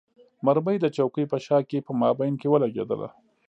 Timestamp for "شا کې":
1.45-1.85